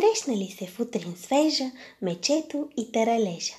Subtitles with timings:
[0.00, 1.70] Срещнали се в утрин свежа,
[2.02, 3.52] мечето и таралежа.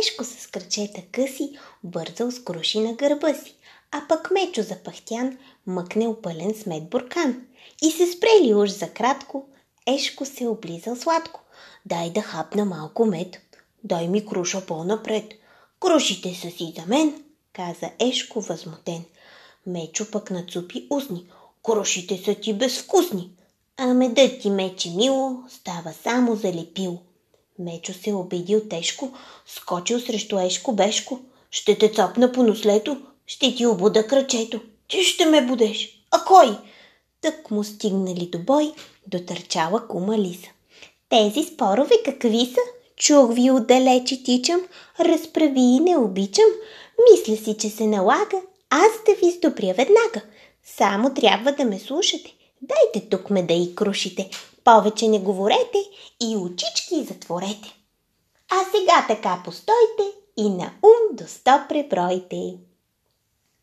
[0.00, 3.54] Ешко с кръчета къси, бързал с круши на гърба си,
[3.90, 7.46] а пък Мечо запахтян мъкне опълен смет буркан.
[7.82, 9.48] И се спрели уж за кратко,
[9.86, 11.40] Ешко се облизал сладко.
[11.86, 13.38] Дай да хапна малко мед,
[13.84, 15.24] дай ми круша по-напред.
[15.80, 19.04] Крушите са си за мен, каза Ешко възмутен.
[19.66, 21.26] Мечо пък нацупи устни.
[21.62, 23.30] Крушите са ти безвкусни.
[23.82, 26.98] А медът ти, мече мило, става само залепил.
[27.58, 29.12] Мечо се обидил тежко,
[29.46, 31.20] скочил срещу Ешко Бешко.
[31.50, 32.96] Ще те цапна по нослето,
[33.26, 34.60] ще ти обуда кръчето.
[34.88, 36.04] Ти ще ме будеш.
[36.10, 36.58] А кой?
[37.20, 38.72] Тък му стигнали до бой,
[39.06, 40.48] дотърчала кума Лиса.
[41.08, 42.60] Тези спорове какви са?
[42.96, 44.60] Чух ви отдалече тичам,
[45.00, 46.50] разправи и не обичам.
[47.10, 50.22] Мисля си, че се налага, аз да ви сдобря веднага.
[50.64, 52.34] Само трябва да ме слушате.
[52.62, 54.30] Дайте тук ме да и крушите.
[54.64, 55.78] Повече не говорете
[56.22, 57.76] и очички затворете.
[58.48, 62.54] А сега така постойте и на ум до сто пребройте.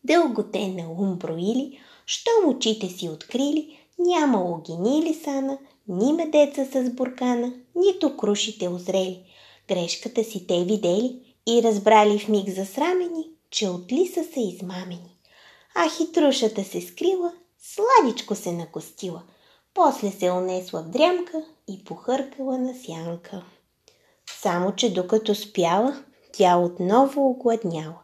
[0.04, 6.66] Дълго те на ум броили, щом очите си открили, нямало ги ни лисана, ни медеца
[6.72, 9.22] с буркана, нито крушите озрели.
[9.68, 15.18] Грешката си те видели и разбрали в миг засрамени, че от лиса са измамени.
[15.74, 17.32] А хитрушата се скрила,
[17.74, 19.22] сладичко се накостила,
[19.74, 23.42] после се унесла в дрямка и похъркала на сянка.
[24.40, 26.02] Само, че докато спяла,
[26.32, 27.98] тя отново огладняла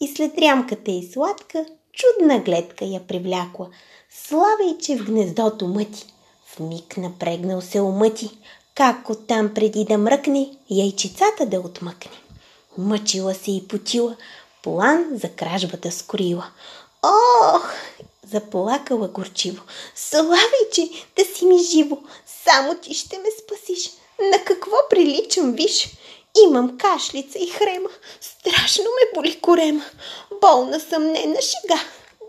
[0.00, 3.68] и след дрямката и сладка, чудна гледка я привлякла,
[4.10, 6.06] славей, че в гнездото мъти.
[6.46, 8.38] В миг напрегнал се умъти,
[8.74, 12.16] как оттам преди да мръкне, яйчицата да отмъкне.
[12.78, 14.16] Мъчила се и потила,
[14.62, 16.46] план за кражбата скорила.
[17.02, 17.72] Ох!
[18.30, 19.62] Заплакала горчиво.
[19.94, 21.98] Славей, че да си ми живо,
[22.44, 23.90] само ти ще ме спасиш.
[24.20, 25.88] На какво приличам, виж?
[26.44, 27.88] Имам кашлица и хрема.
[28.20, 29.84] Страшно ме боли корема.
[30.40, 31.80] Болна съм не на шега.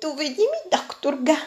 [0.01, 1.41] Доведи ми доктор Га.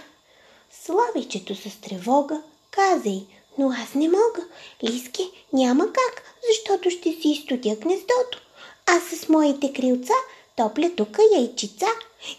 [0.85, 3.27] Славичето с тревога каза й,
[3.59, 4.45] но аз не мога.
[4.85, 8.41] Лиске, няма как, защото ще си изтодя гнездото.
[8.87, 10.15] Аз с моите крилца
[10.57, 11.87] топля тук яйчица.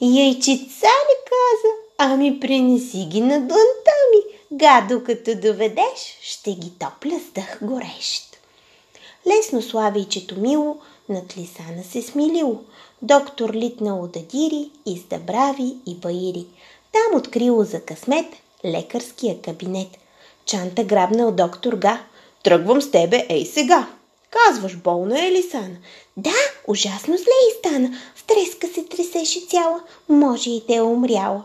[0.02, 1.74] Яйчица ли каза?
[2.04, 4.38] Ами принеси ги на дланта ми.
[4.52, 8.38] Га, докато доведеш, ще ги топля с дъх горещ.
[9.28, 10.78] Лесно славейчето мило
[11.10, 12.60] над лисана се смилило.
[13.02, 16.46] Доктор литнало да дири, издабрави и баири.
[16.92, 18.26] Там открило за късмет
[18.66, 19.90] лекарския кабинет.
[20.46, 22.04] Чанта грабнал доктор Га.
[22.44, 23.88] Тръгвам с тебе, ей сега.
[24.30, 25.78] Казваш, болна е Лисана.
[26.18, 26.36] Да,
[26.68, 27.90] ужасно зле и стана.
[28.16, 29.82] В треска се тресеше цяла.
[30.10, 31.44] Може и те е умряла.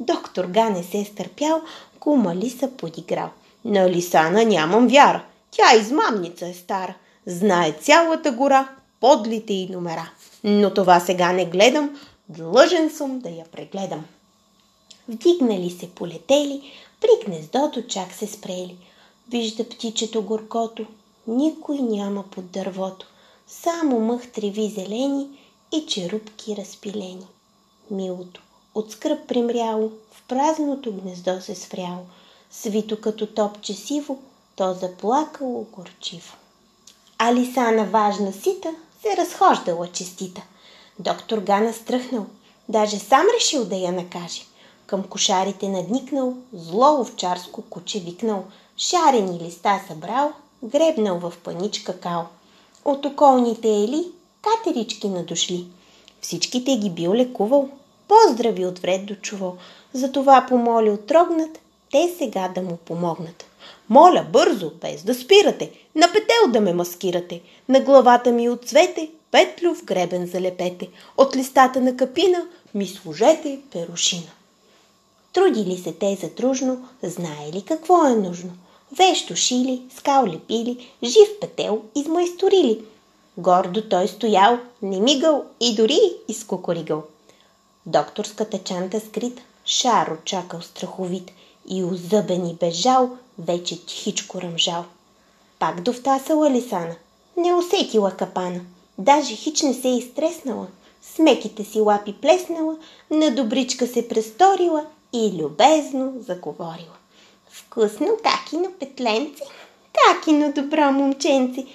[0.00, 1.62] Доктор Га не се е стърпял,
[2.00, 3.30] кума Лиса подиграл.
[3.64, 5.24] На Лисана нямам вяра.
[5.50, 6.94] Тя измамница е стара.
[7.26, 8.68] Знае цялата гора,
[9.00, 10.10] подлите и номера.
[10.44, 11.98] Но това сега не гледам,
[12.28, 14.04] длъжен съм да я прегледам.
[15.08, 16.62] Вдигнали се полетели,
[17.00, 18.76] при гнездото чак се спрели.
[19.30, 20.86] Вижда птичето горкото,
[21.26, 23.06] никой няма под дървото,
[23.46, 25.28] само мъх треви зелени
[25.72, 27.26] и черупки разпилени.
[27.90, 28.42] Милото,
[28.74, 32.06] от скръп примряло, в празното гнездо се свряло,
[32.50, 34.18] свито като топче сиво,
[34.56, 36.36] то заплакало горчиво.
[37.18, 40.42] Алисана важна сита се разхождала честита.
[40.98, 42.26] Доктор Гана стръхнал,
[42.68, 44.42] даже сам решил да я накаже.
[44.86, 48.44] Към кошарите надникнал, зло овчарско куче викнал,
[48.76, 52.26] шарени листа събрал, гребнал в паничка кал.
[52.84, 54.06] От околните ели
[54.42, 55.66] катерички надошли.
[56.20, 57.68] Всичките ги бил лекувал,
[58.08, 59.56] поздрави от вред дочувал.
[59.92, 61.58] Затова помолил трогнат,
[61.90, 63.44] те сега да му помогнат.
[63.88, 69.10] Моля, бързо, без да спирате, на петел да ме маскирате, на главата ми от цвете,
[69.30, 74.30] петлюв гребен залепете, от листата на капина ми служете перушина.
[75.32, 78.50] Трудили се те задружно, знаели какво е нужно.
[78.92, 82.84] Вещо шили, скал лепили, жив петел измайсторили.
[83.38, 87.02] Гордо той стоял, не мигал и дори изкукоригал.
[87.88, 91.32] Докторската чанта скрит, Шаро чакал страховит
[91.68, 94.84] и озъбен и бежал, вече тихичко ръмжал.
[95.58, 96.96] Пак довтасала Лисана.
[97.36, 98.60] Не усетила капана.
[98.98, 100.66] Даже хич не се изтреснала.
[101.02, 102.76] Смеките си лапи плеснала,
[103.10, 106.96] на добричка се престорила и любезно заговорила.
[107.50, 109.44] Вкусно какино петленце,
[109.92, 111.66] какино добро момченце,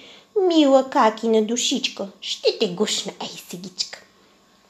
[0.48, 3.98] мила какина душичка, ще те гушна, ей сегичка.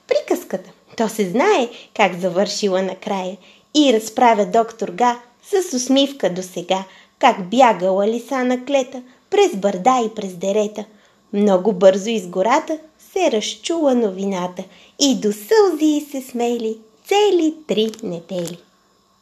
[0.09, 3.37] Приказката, то се знае как завършила накрая
[3.75, 6.85] и разправя доктор Га с усмивка до сега,
[7.19, 10.85] как бягала лиса на клета, през бърда и през дерета.
[11.33, 12.79] Много бързо из гората
[13.13, 14.65] се разчула новината
[15.01, 18.59] и до сълзи се смели цели три недели.